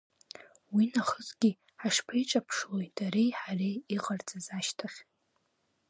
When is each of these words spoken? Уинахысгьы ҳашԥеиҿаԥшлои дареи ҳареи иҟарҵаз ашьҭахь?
Уинахысгьы 0.73 1.51
ҳашԥеиҿаԥшлои 1.79 2.87
дареи 2.97 3.31
ҳареи 3.39 3.77
иҟарҵаз 3.95 4.45
ашьҭахь? 4.57 4.99